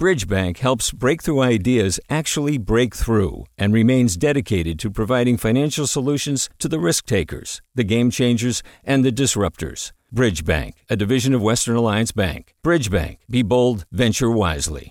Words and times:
Bridgebank 0.00 0.56
helps 0.56 0.92
breakthrough 0.92 1.40
ideas 1.42 2.00
actually 2.08 2.56
break 2.56 2.96
through 2.96 3.44
and 3.58 3.74
remains 3.74 4.16
dedicated 4.16 4.78
to 4.78 4.90
providing 4.90 5.36
financial 5.36 5.86
solutions 5.86 6.48
to 6.58 6.68
the 6.68 6.80
risk 6.80 7.04
takers, 7.04 7.60
the 7.74 7.84
game 7.84 8.10
changers, 8.10 8.62
and 8.82 9.04
the 9.04 9.12
disruptors. 9.12 9.92
Bridgebank, 10.10 10.72
a 10.88 10.96
division 10.96 11.34
of 11.34 11.42
Western 11.42 11.76
Alliance 11.76 12.12
Bank. 12.12 12.54
Bridgebank, 12.64 13.18
be 13.28 13.42
bold, 13.42 13.84
venture 13.92 14.30
wisely. 14.30 14.90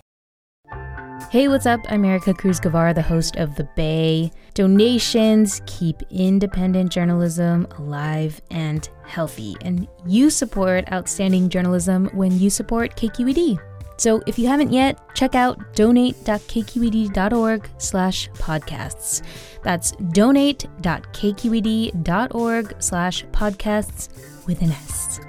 Hey, 1.32 1.48
what's 1.48 1.66
up? 1.66 1.80
I'm 1.88 2.04
Erica 2.04 2.32
Cruz 2.32 2.60
Guevara, 2.60 2.94
the 2.94 3.02
host 3.02 3.34
of 3.34 3.56
The 3.56 3.68
Bay. 3.74 4.30
Donations 4.54 5.60
keep 5.66 5.96
independent 6.12 6.92
journalism 6.92 7.66
alive 7.78 8.40
and 8.52 8.88
healthy, 9.04 9.56
and 9.62 9.88
you 10.06 10.30
support 10.30 10.84
outstanding 10.92 11.48
journalism 11.48 12.06
when 12.14 12.38
you 12.38 12.48
support 12.48 12.94
KQED. 12.94 13.58
So 14.00 14.20
if 14.26 14.38
you 14.38 14.46
haven't 14.46 14.72
yet, 14.72 14.98
check 15.14 15.34
out 15.34 15.74
donate.kqed.org 15.74 17.68
slash 17.76 18.30
podcasts. 18.30 19.20
That's 19.62 19.92
donate.kqed.org 19.92 22.74
slash 22.78 23.26
podcasts 23.26 24.46
with 24.46 24.62
an 24.62 24.72
S. 24.72 25.20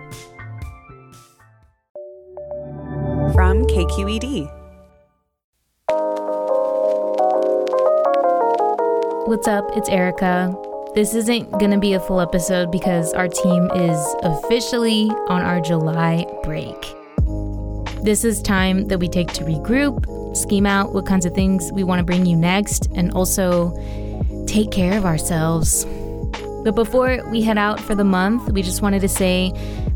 From 3.33 3.65
KQED. 3.65 4.49
What's 9.27 9.49
up? 9.49 9.69
It's 9.75 9.89
Erica. 9.89 10.55
This 10.95 11.13
isn't 11.13 11.51
gonna 11.59 11.77
be 11.77 11.91
a 11.91 11.99
full 11.99 12.21
episode 12.21 12.71
because 12.71 13.13
our 13.13 13.27
team 13.27 13.69
is 13.75 14.15
officially 14.23 15.09
on 15.27 15.41
our 15.41 15.59
July 15.59 16.25
break. 16.43 17.00
This 18.03 18.23
is 18.25 18.41
time 18.41 18.87
that 18.87 18.99
we 18.99 19.07
take 19.07 19.31
to 19.33 19.43
regroup, 19.43 20.35
scheme 20.35 20.65
out 20.65 20.91
what 20.91 21.05
kinds 21.05 21.23
of 21.23 21.35
things 21.35 21.71
we 21.71 21.83
want 21.83 21.99
to 21.99 22.03
bring 22.03 22.25
you 22.25 22.35
next, 22.35 22.89
and 22.95 23.11
also 23.13 23.77
take 24.47 24.71
care 24.71 24.97
of 24.97 25.05
ourselves. 25.05 25.85
But 26.63 26.73
before 26.73 27.19
we 27.29 27.43
head 27.43 27.59
out 27.59 27.79
for 27.79 27.93
the 27.93 28.03
month, 28.03 28.51
we 28.51 28.63
just 28.63 28.81
wanted 28.81 29.01
to 29.01 29.07
say 29.07 29.51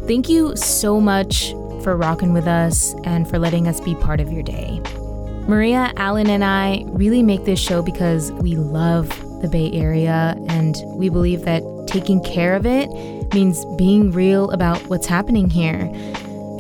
thank 0.08 0.30
you 0.30 0.56
so 0.56 1.02
much 1.02 1.52
for 1.82 1.98
rocking 1.98 2.32
with 2.32 2.48
us 2.48 2.94
and 3.06 3.28
for 3.28 3.40
letting 3.40 3.68
us 3.68 3.82
be 3.82 3.96
part 3.96 4.20
of 4.20 4.32
your 4.32 4.44
day. 4.44 4.80
Maria, 5.48 5.92
Alan, 5.98 6.30
and 6.30 6.44
I 6.44 6.84
really 6.90 7.24
make 7.24 7.46
this 7.46 7.60
show 7.60 7.82
because 7.82 8.32
we 8.34 8.56
love 8.56 9.10
the 9.42 9.48
Bay 9.48 9.72
Area 9.72 10.36
and 10.48 10.76
we 10.90 11.10
believe 11.10 11.44
that 11.46 11.64
taking 11.88 12.24
care 12.24 12.56
of 12.56 12.68
it 12.68 12.88
means 13.34 13.66
being 13.78 14.12
real 14.12 14.52
about 14.52 14.80
what's 14.90 15.08
happening 15.08 15.50
here. 15.50 15.92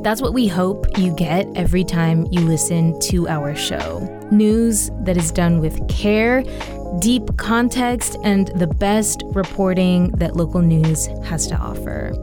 That's 0.05 0.21
what 0.21 0.35
we 0.35 0.47
hope 0.47 0.99
you 0.99 1.15
get 1.15 1.47
every 1.55 1.83
time 1.83 2.27
you 2.29 2.41
listen 2.41 2.99
to 3.09 3.27
our 3.27 3.55
show. 3.55 4.01
News 4.29 4.91
that 4.99 5.17
is 5.17 5.31
done 5.31 5.59
with 5.59 5.87
care, 5.89 6.43
deep 6.99 7.23
context, 7.37 8.15
and 8.23 8.49
the 8.49 8.67
best 8.67 9.23
reporting 9.29 10.11
that 10.11 10.35
local 10.35 10.61
news 10.61 11.07
has 11.23 11.47
to 11.47 11.55
offer. 11.55 12.13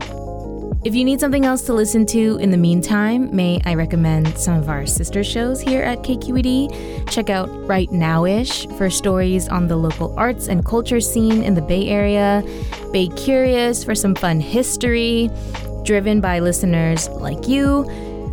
If 0.85 0.95
you 0.95 1.03
need 1.05 1.19
something 1.19 1.45
else 1.45 1.63
to 1.63 1.73
listen 1.73 2.07
to 2.07 2.37
in 2.37 2.53
the 2.53 2.57
meantime, 2.57 3.35
may 3.35 3.61
I 3.65 3.75
recommend 3.75 4.39
some 4.39 4.61
of 4.61 4.69
our 4.69 4.87
sister 4.87 5.25
shows 5.25 5.61
here 5.61 5.83
at 5.83 6.05
KQED? 6.05 7.11
Check 7.11 7.31
out 7.31 7.49
Rightnowish 7.49 8.79
for 8.79 8.91
stories 8.91 9.49
on 9.49 9.67
the 9.67 9.77
local 9.77 10.17
arts 10.17 10.47
and 10.47 10.65
culture 10.65 11.01
scene 11.01 11.43
in 11.43 11.55
the 11.55 11.63
Bay 11.63 11.89
Area, 11.89 12.45
Bay 12.93 13.09
Curious 13.09 13.83
for 13.83 13.97
some 13.97 14.15
fun 14.15 14.39
history, 14.39 15.31
driven 15.85 16.21
by 16.21 16.39
listeners 16.39 17.09
like 17.09 17.49
you, 17.49 17.85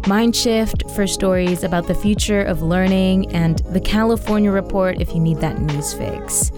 Mindshift 0.03 0.89
for 0.95 1.05
stories 1.05 1.63
about 1.63 1.87
the 1.87 1.95
future 1.95 2.41
of 2.41 2.61
learning, 2.61 3.31
and 3.33 3.59
the 3.59 3.81
California 3.81 4.51
Report 4.51 5.01
if 5.01 5.13
you 5.13 5.19
need 5.19 5.37
that 5.37 5.59
news 5.59 5.93
fix. 5.93 6.51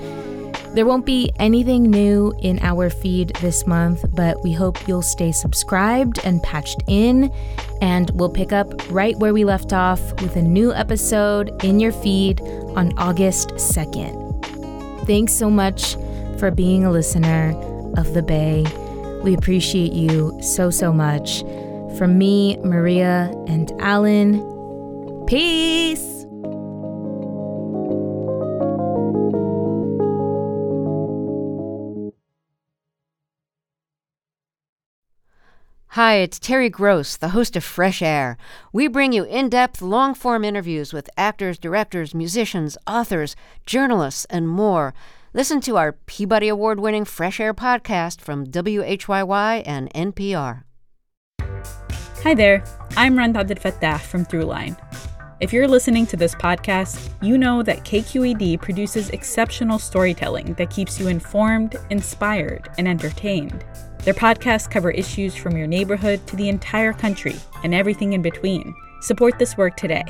There 0.74 0.86
won't 0.86 1.06
be 1.06 1.32
anything 1.38 1.84
new 1.84 2.34
in 2.40 2.60
our 2.62 2.90
feed 2.90 3.36
this 3.42 3.68
month, 3.68 4.06
but 4.14 4.42
we 4.42 4.54
hope 4.54 4.88
you'll 4.88 5.02
stay 5.02 5.34
subscribed 5.34 6.20
and 6.24 6.42
patched 6.44 6.82
in, 6.88 7.30
and 7.82 8.10
we'll 8.12 8.30
pick 8.30 8.54
up 8.54 8.90
right 8.90 9.18
where 9.18 9.34
we 9.34 9.44
left 9.44 9.74
off 9.74 10.00
with 10.22 10.38
a 10.38 10.42
new 10.42 10.74
episode 10.74 11.62
in 11.64 11.82
your 11.82 11.92
feed 11.92 12.40
on 12.76 12.98
August 12.98 13.50
2nd. 13.56 15.06
Thanks 15.06 15.34
so 15.34 15.50
much 15.50 15.96
for 16.38 16.52
being 16.52 16.86
a 16.86 16.92
listener 16.92 17.54
of 17.98 18.14
The 18.14 18.22
Bay. 18.22 18.66
We 19.24 19.36
appreciate 19.36 19.94
you 19.94 20.36
so, 20.42 20.72
so 20.72 20.92
much. 20.92 21.42
From 21.98 22.18
me, 22.18 22.58
Maria, 22.64 23.32
and 23.48 23.72
Alan, 23.80 24.42
peace! 25.28 26.26
Hi, 35.90 36.16
it's 36.16 36.40
Terry 36.40 36.70
Gross, 36.70 37.16
the 37.16 37.30
host 37.30 37.56
of 37.56 37.64
Fresh 37.64 38.02
Air. 38.02 38.38
We 38.74 38.88
bring 38.88 39.12
you 39.12 39.26
in 39.26 39.50
depth, 39.50 39.84
long 39.84 40.16
form 40.16 40.44
interviews 40.44 40.94
with 40.94 41.10
actors, 41.16 41.60
directors, 41.60 42.16
musicians, 42.16 42.76
authors, 42.88 43.36
journalists, 43.68 44.26
and 44.32 44.48
more. 44.48 44.96
Listen 45.34 45.62
to 45.62 45.78
our 45.78 45.94
Peabody 45.94 46.50
Award 46.50 46.82
winning 46.82 47.06
Fresh 47.06 47.40
Air 47.40 47.54
podcast 47.54 48.20
from 48.20 48.48
WHYY 48.48 49.64
and 49.66 49.90
NPR. 49.94 50.64
Hi 52.24 52.34
there, 52.34 52.62
I'm 52.98 53.18
Rund 53.18 53.36
Abdelfatah 53.36 54.02
from 54.02 54.26
Throughline. 54.26 54.76
If 55.40 55.54
you're 55.54 55.70
listening 55.70 56.06
to 56.08 56.18
this 56.18 56.36
podcast, 56.36 57.14
you 57.22 57.38
know 57.38 57.64
that 57.64 57.86
KQED 57.86 58.62
produces 58.62 59.10
exceptional 59.12 59.80
storytelling 59.80 60.54
that 60.56 60.70
keeps 60.70 61.00
you 61.00 61.08
informed, 61.08 61.78
inspired, 61.90 62.70
and 62.78 62.86
entertained. 62.86 63.64
Their 64.00 64.14
podcasts 64.14 64.70
cover 64.70 64.92
issues 64.92 65.34
from 65.34 65.56
your 65.56 65.66
neighborhood 65.66 66.28
to 66.28 66.36
the 66.36 66.50
entire 66.50 66.92
country 66.92 67.36
and 67.64 67.74
everything 67.74 68.12
in 68.12 68.22
between. 68.22 68.76
Support 69.00 69.40
this 69.40 69.56
work 69.56 69.78
today. 69.78 70.04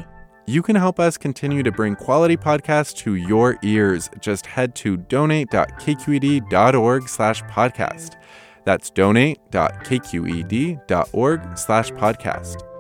You 0.52 0.62
can 0.62 0.76
help 0.76 1.00
us 1.00 1.18
continue 1.18 1.64
to 1.64 1.72
bring 1.72 1.96
quality 1.96 2.36
podcasts 2.36 2.94
to 2.98 3.16
your 3.16 3.58
ears. 3.62 4.10
Just 4.20 4.46
head 4.46 4.76
to 4.76 4.98
donate.kqed.org 4.98 7.08
slash 7.08 7.42
podcast. 7.44 8.18
That's 8.66 8.90
donate.kqed.org 8.90 11.58
slash 11.58 11.92
podcast. 11.92 12.71